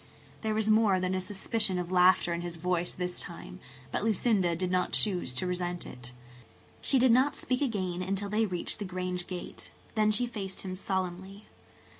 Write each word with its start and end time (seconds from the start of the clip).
There 0.41 0.55
was 0.55 0.67
more 0.67 0.99
than 0.99 1.13
a 1.13 1.21
suspicion 1.21 1.77
of 1.77 1.91
laughter 1.91 2.33
in 2.33 2.41
his 2.41 2.55
voice 2.55 2.91
this 2.91 3.19
time, 3.19 3.59
but 3.91 4.03
Lucinda 4.03 4.55
did 4.55 4.71
not 4.71 4.93
choose 4.93 5.31
to 5.35 5.45
resent 5.45 5.85
it. 5.85 6.11
She 6.81 6.97
did 6.97 7.11
not 7.11 7.35
speak 7.35 7.61
again 7.61 8.01
until 8.01 8.27
they 8.27 8.47
reached 8.47 8.79
the 8.79 8.85
Grange 8.85 9.27
gate. 9.27 9.69
Then 9.93 10.09
she 10.09 10.25
faced 10.25 10.61
him 10.63 10.75
solemnly. 10.75 11.43